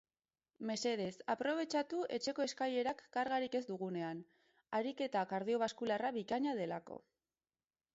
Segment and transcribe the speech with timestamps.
[0.69, 4.25] Mesedez, aprobetxatu etxeko eskailerak kargarik ez dugunean,
[4.83, 7.05] ariketa kardiobaskular bikaina delako.